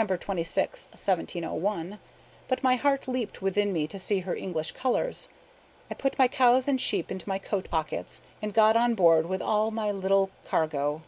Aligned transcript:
26, 0.00 0.86
1701; 0.92 1.98
but 2.48 2.62
my 2.62 2.74
heart 2.76 3.06
leaped 3.06 3.42
within 3.42 3.70
me 3.70 3.86
to 3.86 3.98
see 3.98 4.20
her 4.20 4.34
English 4.34 4.72
colors. 4.72 5.28
I 5.90 5.94
put 5.94 6.18
my 6.18 6.26
cows 6.26 6.66
and 6.66 6.80
sheep 6.80 7.10
into 7.12 7.28
my 7.28 7.38
coat 7.38 7.68
pockets, 7.70 8.22
and 8.40 8.54
got 8.54 8.78
on 8.78 8.94
board 8.94 9.26
with 9.26 9.42
all 9.42 9.70
my 9.70 9.90
little 9.90 10.30
cargo. 10.46 10.98